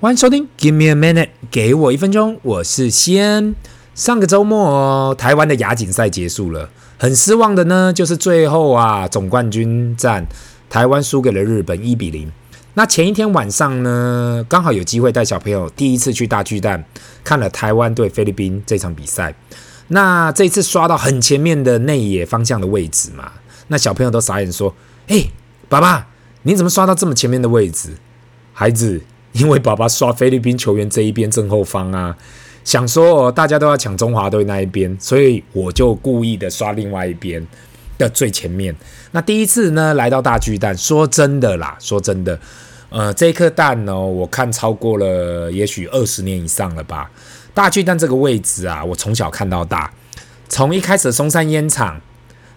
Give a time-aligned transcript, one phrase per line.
[0.00, 3.54] 欢迎收听，Give me a minute，给我一分钟，我是西恩。
[3.94, 10.26] 上个周末哦，台湾的亚锦赛结束了，很失望的呢，就是最后啊，总冠军战，
[10.70, 12.32] 台湾输给了日本一比零。
[12.72, 16.82] 那前一天晚上呢，刚好有机会带小朋友第一次去大巨蛋
[17.22, 19.34] 看了台湾对菲律宾这场比赛。
[19.88, 23.32] 那这次刷到很前面的内野方向的位置嘛，
[23.68, 24.74] 那小朋友都傻眼说
[25.08, 25.26] ：“哎，
[25.68, 26.06] 爸爸，
[26.44, 27.90] 你怎么刷到这么前面的位置？”
[28.54, 29.02] 孩子。
[29.32, 32.16] 因为爸爸刷菲律宾球员这一边正后方啊，
[32.64, 37.46] 想说大家都要抢中华队那一边，所以我就故意的刷另外一边
[37.96, 38.74] 的最前面。
[39.12, 42.38] 那第一次呢，来到大巨蛋，说真的啦，说真的，
[42.88, 47.10] 呃，这颗蛋呢，我看超过了也许二十年以上了吧。
[47.54, 49.92] 大巨蛋这个位置啊，我从小看到大，
[50.48, 52.00] 从一开始的松山烟厂，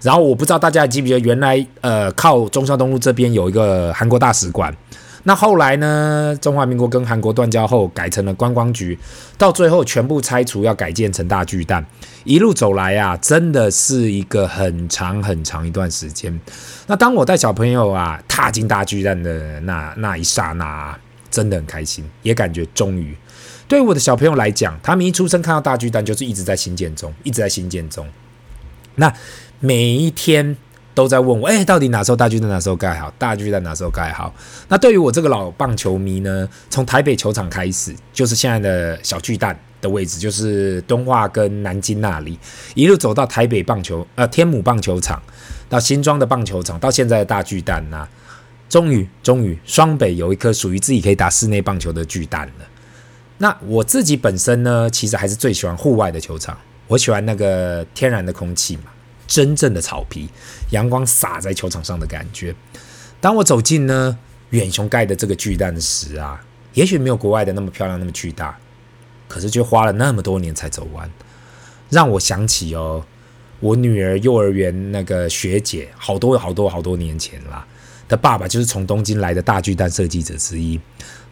[0.02, 4.76] 然后我不知道大家记不记得，原来呃靠中山东路这边有一个韩国大使馆。
[5.26, 6.38] 那后来呢？
[6.42, 8.98] 中华民国跟韩国断交后，改成了观光局，
[9.38, 11.86] 到最后全部拆除，要改建成大巨蛋。
[12.26, 16.38] 一路走来啊，真的是一个很长很长一段时间。
[16.88, 20.94] 那当我带小朋友啊踏进大巨蛋的那那一刹那，
[21.32, 23.16] 真的很开心，也感觉终于。
[23.66, 28.06] 对我的小朋友来讲，他们一出生看到大巨蛋，就是一直在兴建中，一直在兴建中。
[28.96, 29.14] 那
[29.62, 30.58] 每一天。
[30.94, 33.12] 都在问我，哎，到底哪时候大巨蛋哪时候盖好？
[33.18, 34.34] 大巨蛋哪时候盖好？
[34.68, 42.38] 那对于我这个老棒球迷呢，从台北球场开始，就是现在的小巨蛋的位置，就是敦化跟南京那里，
[42.76, 45.22] 一路走到台北棒球，呃，天母棒球场，
[45.68, 48.08] 到新庄的棒球场，到现在的大巨蛋呐、
[48.70, 52.66] 终于，终于，双北有一颗属于自己可以打室内棒球的巨蛋了。
[53.40, 56.56] 那我自己本身呢，其实还是最喜欢户外的球场，
[56.88, 58.84] 我喜欢那个天然的空气嘛。
[59.34, 60.30] 真正的草皮，
[60.70, 62.54] 阳光洒在球场上的感觉。
[63.20, 64.16] 当我走进呢
[64.52, 66.40] 远雄盖的这个巨蛋时啊，
[66.76, 68.56] 也许没有国外的那么漂亮，那么巨大，
[69.28, 71.10] 可是却花了那么多年才走完，
[71.90, 73.04] 让我想起哦，
[73.60, 77.66] 我女儿幼儿园那个学姐，好多好多好多年前啦，
[78.08, 80.80] 她爸爸就是从东京来的大巨蛋设计者之一。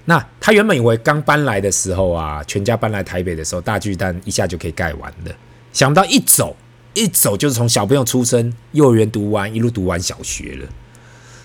[0.05, 5.35] 那他原本以为刚搬来的时候啊，全家搬来台北的时候，大巨蛋一下就可以盖完的，
[5.71, 6.55] 想不到一走。
[6.93, 10.67] 一走就是从小朋友出生，幼儿园读完，一路读完小学了。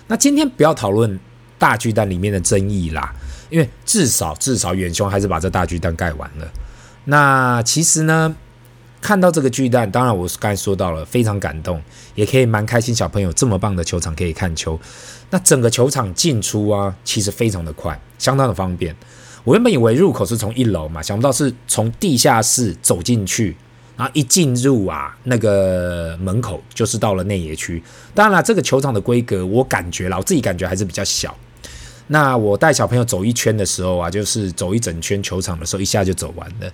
[0.07, 1.19] 那今天不要讨论
[1.57, 3.13] 大巨蛋里面的争议啦，
[3.49, 6.47] 因为至少至少远雄还是把这大巨蛋盖完了。
[7.05, 8.35] 那其实呢，
[8.99, 11.81] 看到这个巨蛋，当然我刚才说到了，非常感动，
[12.15, 12.93] 也可以蛮开心。
[12.93, 14.77] 小朋友这么棒的球场可以看球，
[15.29, 18.93] 那整个球场进出啊，其实非常的快，相当的方便。
[19.45, 23.55] 我原本以为入口是从一楼嘛，想不到是从地下室走进去。
[23.97, 27.81] 然后一进入啊，那个门口就是到了内野区。
[28.13, 31.35] 当然了，这个球场的规格，我感觉啦，我自己感觉还是比较小。
[32.09, 36.71] 那我带小朋友走一圈的时候啊，就是走一整圈球场的时候，一下就走完了。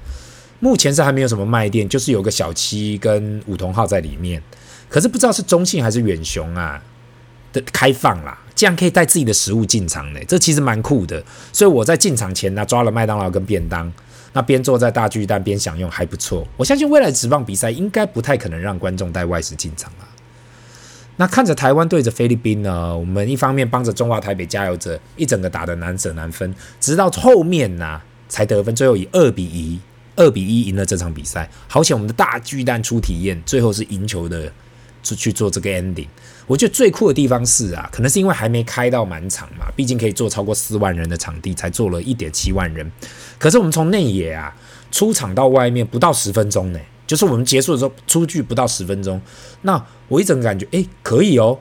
[0.59, 4.41] 目前是还没有什么卖店，就是有个小七跟五桐号在里面。
[4.89, 6.79] 可是不知道是中信还是远雄啊
[7.51, 11.23] 的开放啦，这样可以带自己的食物进场呢，这其实蛮酷的。
[11.51, 13.91] 所以我在进场前呢，抓了麦当劳跟便当。
[14.33, 20.09] 那边坐在大巨蛋边享用还不错，我相信未来职棒比赛应该不太可能让观众带外食进场啊。
[21.16, 29.79] 那看着台湾对着菲律宾呢，我们一方面帮着中华台北加油着，一整个打得难舍难分，直到后面呐、啊、才得分，最后以二比一、
[30.16, 31.50] 二比一赢了这场比赛。
[31.67, 34.51] 好险我们的大巨蛋出体验，最后是赢球的。
[35.05, 36.07] 去去做这个 ending，
[36.47, 42.89] 我觉得最酷的地方是啊，可能是因为还没开到满场嘛，毕竟可以坐超过四万人的场地，才坐了一点七万人。
[43.43, 44.55] 可是我们从内野啊
[44.89, 49.21] 出场到外面不到十分钟呢，就是我们结束的时候出去不到十分钟。
[49.63, 51.59] 那我一整感觉，哎，可以哦。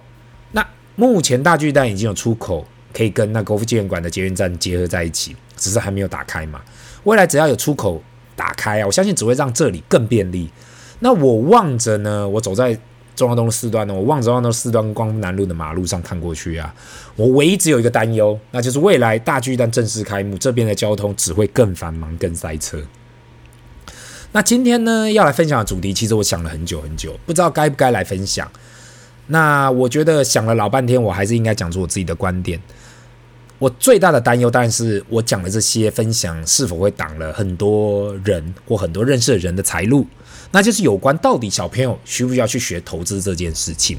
[0.53, 6.61] 那目前大巨蛋已经有出口，可以跟那国父纪念馆的捷运站结合在一起，只是还没有打开嘛。
[7.03, 8.01] 未来只要有出口
[8.37, 10.49] 打开啊，我相信只会让这里更便利。
[11.01, 12.79] 那我望着呢，我走在。
[13.15, 16.75] 中央东路四段呢，我望着中华东路四段光复南路的马路上看过去啊，
[17.15, 22.83] 我唯一只有一个担忧，那就是未来大巨蛋正式开幕，这边的交通只会更繁忙、更塞车。
[24.33, 28.51] 那今天呢，要来分享的主题，其实我想了很久很久，不知道该不该来分享。
[29.27, 32.59] 那我觉得想了老半天，我还是应该讲出我自己的观点。
[33.59, 40.07] 我最大的担忧，当然是我讲的这些分享是否会挡了很多人或很多认识的人的财路。
[40.53, 43.99] 那就是有关到底小朋友需不需要去学投资这件事情。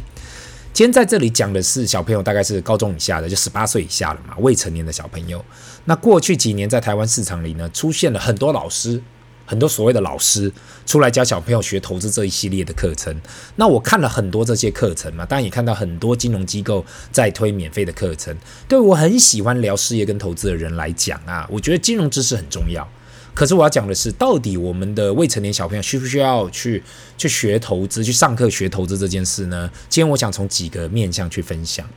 [0.72, 5.44] 今天在这里讲的是小朋友，大概是高中以下的，就十八岁以下了嘛，未成年的小朋友。
[5.86, 9.00] 那过去几年在台湾市场里呢，出现了很多老师
[9.46, 10.52] 很多所谓的老师
[10.86, 13.16] 出来教小朋友学投资这一系列的课程。
[13.58, 18.36] 那我看了很多这些课程嘛，当然也看到很多金融机构在推免费的课程。
[18.68, 22.88] 对我很喜欢聊事业跟投资的人来讲啊，我觉得金融知识很重要。
[23.34, 26.84] 可是我要讲的是，到底我们的未成年小朋友需不需要去
[27.18, 29.70] 去学投资、去上课学投资这件事呢？
[29.90, 31.88] 今天我想从几个面向去分享。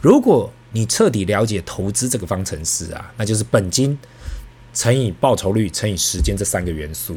[0.00, 3.98] 如果你彻底了解投资这个方程式啊，那就是本金
[4.74, 7.16] 乘以报酬率乘以时间这三个元素。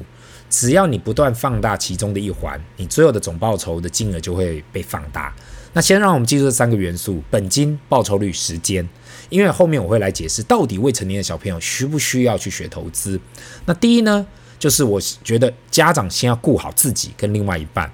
[0.50, 5.36] 只要你不断放大其中的一环，你最后的总报酬的金额就会被放大。
[5.74, 8.88] 那先让我们记住这三个元素：本金、报酬率、时间。
[9.30, 13.20] 因为后面我会来解释，到底未成年的小朋友需不需要去学投资。
[13.66, 14.26] 那第一呢，
[14.58, 17.92] 就是我觉得家长先要顾好自己跟另外一半。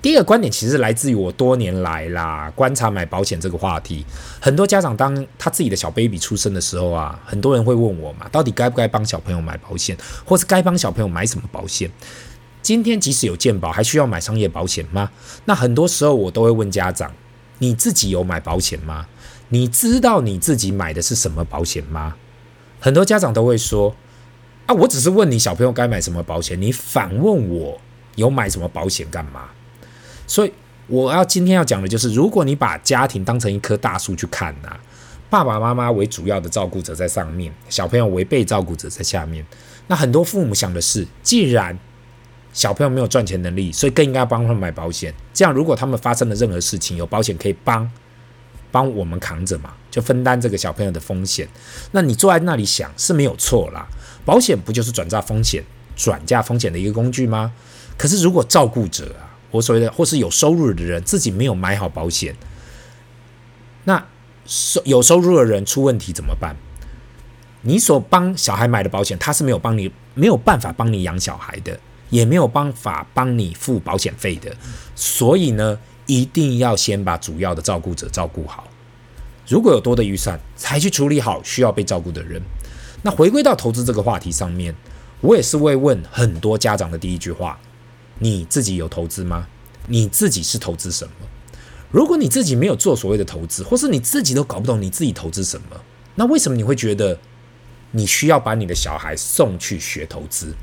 [0.00, 4.02] 第一个观点其实来自于我多年来啦观察买保险这个话题。
[4.40, 9.94] 很多家长当他自己的小 baby 出生的时候啊，很多人会问我嘛，到底该不该帮小朋友买保险，
[10.24, 11.90] 或是该帮小朋友买什么保险？
[12.62, 15.10] 今天即使有健保，还需要买商业保险吗？
[15.44, 17.10] 那很多时候我都会问家长，
[17.58, 19.06] 你自己有买保险吗？
[19.48, 22.14] 你知道你自己买的是什么保险吗？
[22.78, 23.94] 很多家长都会说
[24.66, 27.80] ：“啊，我只是问你小朋友该买什么保险，你反问我
[28.14, 29.48] 有买什么保险干嘛？”
[30.26, 30.52] 所以
[30.86, 34.76] 我要今天要讲的就是，如果你把家庭当成一棵大树去看呐，
[35.28, 39.44] 爸爸妈妈为主要的照顾者在上面，小朋友为被照顾者在下面，
[39.88, 41.76] 那很多父母想的是，既然
[42.52, 45.14] 小朋友没有赚钱能力，所以更应该帮他们买保险。
[45.32, 47.90] 这样，如果他们发生了任何事情，有保险可以帮。
[48.72, 51.48] 帮我们扛着嘛，就分担这个小朋友的风险。
[51.90, 53.84] 那你坐在那里想是没有错啦，
[54.24, 55.60] 保险不就是转嫁风险、
[55.96, 57.52] 转嫁风险的一个工具吗？
[57.98, 62.36] 可是如果照顾者啊，我所谓的或是有收入的人自己没有买好保险，
[63.82, 64.06] 那
[64.46, 66.54] 收有收入的人出问题怎么办？
[67.62, 71.76] 你所帮小孩买的保险，他是没有帮你没有办法帮你养小孩的，
[72.10, 74.54] 也没有办法帮你付保险费的，
[74.94, 78.68] 所以呢，一定要先把主要的照顾者照顾好，
[79.48, 82.42] 如果有多的预算，才去处理好需要被照顾的人。
[83.02, 84.74] 那回归到投资这个话题上面，
[85.20, 87.58] 我也是会问很多家长的第一句话：
[88.18, 89.46] 你自己有投资吗？
[89.86, 91.12] 你自己是投资什么？
[91.90, 95.80] 如果你自己没有做所谓的投资，或是你自己都搞不懂你自己投资什么，
[96.14, 97.18] 那为什么你会觉得
[97.92, 100.54] 你需要把你的小孩送去学投资？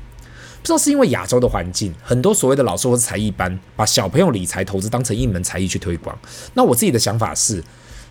[0.60, 6.18] 不知道是因为亚洲的环境，很多所谓的老师或是才艺班，把小朋友理财投资当成一门才艺去推广。
[6.54, 7.62] 那我自己的想法是，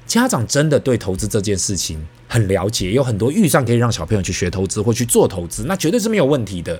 [0.05, 6.79] 家长真的对投资这件事情很了解，有很多预算可以让小朋友去学投资或去做投资，那绝对是没有问题的。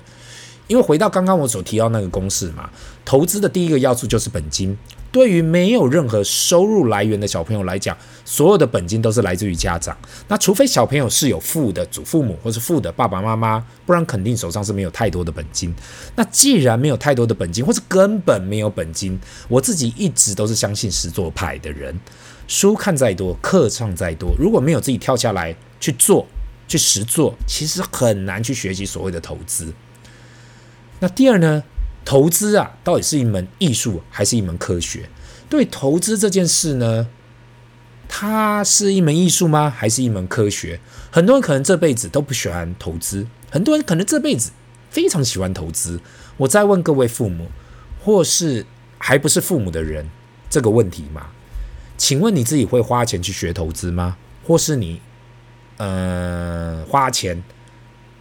[0.68, 2.70] 因为回到刚刚我所提到那个公式嘛，
[3.04, 4.78] 投资的第一个要素就是本金。
[5.10, 9.96] 对于没有任何收入来源的小朋友来讲，所有的本金都是来自于家长。
[10.28, 15.74] 那除非小朋友是有父的祖父母或是父的爸爸妈妈，不然肯定手上是没有太多的本金。
[16.14, 19.18] 那既然没有太多的本金，或是根本没有本金，
[19.48, 21.98] 我自己一直都是相信实作派的人。
[22.46, 26.26] 书看再多，课上再多，如果没有自己跳下来去做、
[26.66, 29.72] 去实做，其实很难去学习所谓的投资。
[31.00, 31.64] 那第二呢？
[32.04, 35.10] 投资啊，到底是一门艺术还是一门科学？
[35.50, 37.06] 对投资这件事呢，
[38.08, 39.68] 它是一门艺术吗？
[39.68, 40.80] 还是一门科学？
[41.10, 44.52] 很多人可能这辈子都不喜欢投资，很多人可能这辈子
[44.88, 46.00] 非常喜欢投资。
[46.38, 47.48] 我再问各位父母，
[48.02, 48.64] 或是
[48.96, 50.08] 还不是父母的人，
[50.48, 51.26] 这个问题嘛？
[51.98, 54.16] 请问你自己会花钱去学投资吗？
[54.46, 55.02] 或是你，
[55.76, 57.44] 呃，花钱？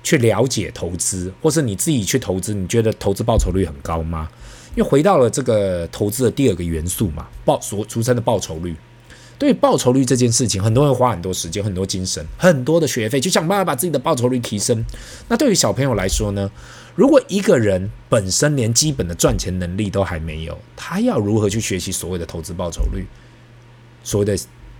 [0.08, 4.30] 去了解投资，或是你自己去投资，你觉得投资报酬率很高吗？
[4.74, 8.74] 因为回到了这个投资的第二个元素嘛，报所俗称的报酬率。
[9.38, 14.86] 对于报酬率这件事情，很多人花很多时间、很多精神、很多的学费，就想办法把自己的报酬率提升。
[15.28, 16.50] 那对于小朋友来说呢？
[16.96, 23.06] 如果一个人本身连基本的赚钱能力都还没有，他要如何去学习所谓的投资报酬率？
[24.06, 24.38] 所谓的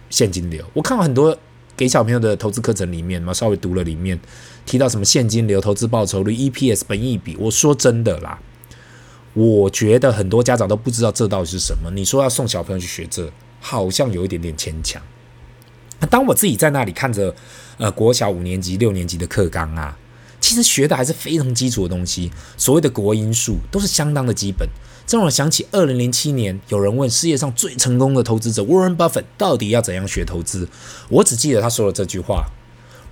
[0.10, 0.64] 现金流？
[0.74, 1.38] 我看过很多。
[1.78, 4.20] 给小朋友的投资课程里面嘛，稍微读了里面
[4.66, 7.38] 提到什么现金流、投资报酬率、EPS、本益比。
[7.38, 8.40] 我说真的啦，
[9.34, 11.92] 我觉得很多家长都不知道这到底是什么。
[11.92, 13.32] 你说要送小朋友去学这，
[13.62, 15.00] 好像有一点点牵强。
[16.10, 17.36] 当我自己在那里看着
[17.78, 19.96] 呃国小五年级、六年级的课纲啊，
[20.42, 24.68] 其实学的还是非常基础的东西，所谓的国英数都是相当的基本。
[25.08, 30.68] 这让我想起二零零七年，有人问世界上最成功的投资者 Warren Buffett 到底要怎样学投资？
[31.08, 32.48] 我只记得他说了这句话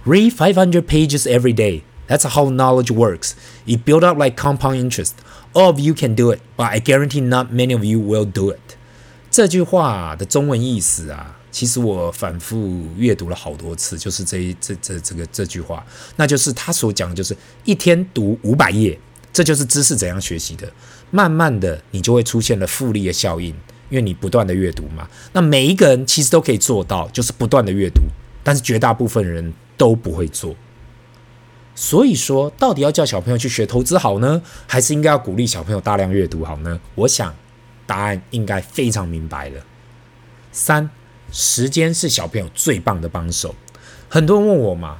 [0.05, 1.83] ：Read five hundred pages every day.
[2.09, 3.31] That's how knowledge works.
[3.65, 5.11] It build up like compound interest.
[5.53, 8.51] All of you can do it, but I guarantee not many of you will do
[8.51, 8.75] it.
[9.31, 15.85] 这句话的中文意思啊，其实我反复阅读了好多次，就是这这这这个这句话，
[16.17, 17.33] 那就是他所讲的，就是
[17.63, 18.99] 一天读五百页。
[19.33, 20.71] 这就是知识怎样学习的。
[21.15, 23.47] 慢慢的，你就会出现了复利的效应，
[23.89, 25.07] 因为你不断的阅读嘛。
[25.31, 28.01] 那每一个人其实都可以做到，就是不断的阅读，
[28.43, 30.53] 但是绝大部分人都不会做。
[31.73, 36.81] 所以说，到底要叫小朋友去学投资好呢，还是应该要鼓励小朋友大量阅读好呢？
[36.95, 37.33] 我想
[37.85, 39.61] 答案应该非常明白了。
[40.51, 40.89] 三，
[41.31, 43.55] 时间是小朋友最棒的帮手。
[44.09, 44.97] 很多人问我嘛，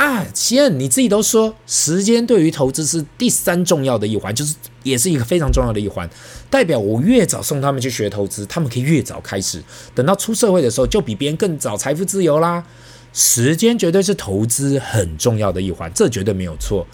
[0.00, 6.08] 啊，西恩，你自己都说时间对于投资是第三重要的一环，就是也是一个非常重要的一环。
[6.48, 9.62] 代表我越早送他们去学投资，他们可以越早开始，
[9.94, 12.64] 等到出社会的时候就比别人更早财富自由啦。
[13.12, 16.86] 时间绝对是投资很重要的一环，这绝对没有错。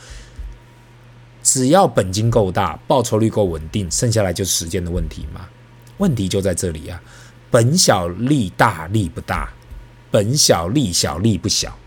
[1.44, 5.42] 只要本金够大，报酬率够稳定，剩下来就是时间的问题嘛。
[5.98, 7.00] 问题就在这里啊，
[7.52, 9.52] 本小利大利不大，
[10.10, 11.78] 本小利小利不小。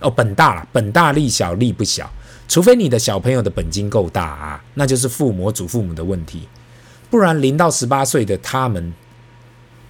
[0.00, 2.10] 哦，本大了，本大利小利不小。
[2.48, 6.48] 除非你的小朋友的本金够大啊，那就是父母、祖父母的问题。
[7.10, 8.92] 不然零到十八岁的他们。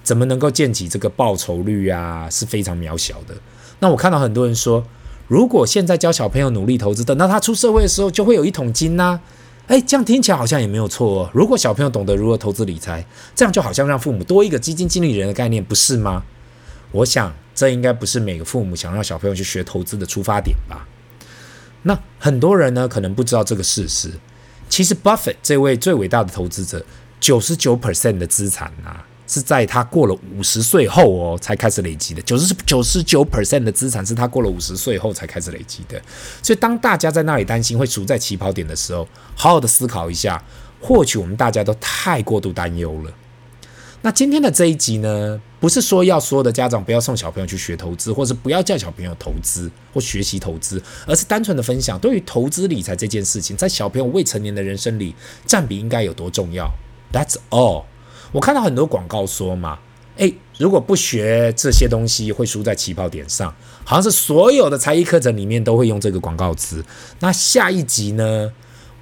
[0.04, 2.30] 怎么能够建起这个报酬率啊？
[2.30, 3.34] 是非常渺小的。
[3.80, 4.82] 那我看到很多人说，
[5.26, 9.20] 如果现在教小朋友努力投资，等到他出社会的时候就会有一桶金呐。
[9.66, 11.30] 哎，这样听起来好像也没有错哦。
[11.34, 16.24] 如果小朋友懂得如何投资理财，这样就好像让父母多一个基金经理人的概念，不是吗？
[16.92, 20.86] 我想这应该不是每个父母想让小朋友去学投资的出发点吧。
[21.82, 24.12] 那很多人呢，可能不知道这个事实。
[24.68, 26.84] 其实，Buffett 这位最伟大的投资者，
[27.18, 29.04] 九十九 percent 的资产啊。
[29.30, 32.22] 是在他过了五十岁后哦，才开始累积的。
[32.22, 36.00] 九十九十九 percent 的资产是他过了五十岁后才开始累积的。
[36.42, 40.42] 所以，当大家在那里担心会输在起跑点的时候，好好的思考一下，
[40.80, 43.12] 或许我们大家都太过度担忧了。
[44.02, 55.14] 那今天的这一集呢，不是说要所有的家长不要送小朋友去学投资，或是不要叫小朋友投资或学习投资，而是单纯的分享对于投资理财这件事情，在小朋友未成年的人生里
[55.44, 56.70] 占比应该有多重要。
[57.12, 57.84] That's all。
[58.30, 59.80] 我看到很多广告说嘛，
[60.18, 63.52] 诶，如果不学这些东西，会输在起跑点上，
[63.84, 66.84] 好像是所有的才艺课程里面都会用这个广告词。
[67.18, 68.52] 那下一集呢，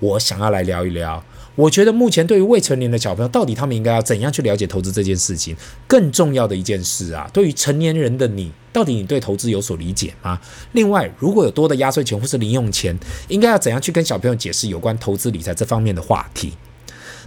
[0.01, 1.23] 我想要来聊一聊，
[1.57, 5.57] 我觉得目前对于未成年的小朋友，到底他们应该要怎样去了解投资这件事情？
[5.89, 10.39] 更重要的一件事啊，对于成年人的你，到底你对投资有所理解吗？
[10.73, 12.97] 另外，如果有多的压岁钱或是零用钱，
[13.29, 16.53] 应该要怎样去跟小朋友解释有关投资理财这方面的话题？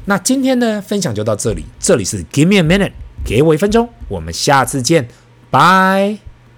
[0.05, 1.65] 那今天呢，分享就到这里。
[1.79, 2.93] 这里是 Give me a minute，
[3.25, 3.89] 给我一分钟。
[4.07, 5.07] 我们下次见，
[5.49, 6.28] 拜。